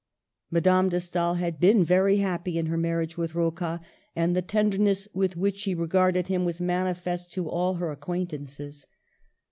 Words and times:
Madame 0.49 0.89
d^ 0.89 0.99
Stael 0.99 1.35
had 1.35 1.59
been 1.59 1.83
very 1.83 2.17
happy 2.17 2.57
in 2.57 2.65
her 2.65 2.75
marriage 2.75 3.17
with 3.19 3.35
Rocca, 3.35 3.81
and 4.15 4.35
the 4.35 4.41
tenderness 4.41 5.07
with 5.13 5.37
which 5.37 5.57
she 5.57 5.75
regarded 5.75 6.25
him 6.25 6.43
was 6.43 6.59
manifest 6.59 7.31
to 7.33 7.47
all 7.47 7.75
her 7.75 7.91
acquaintances. 7.91 8.87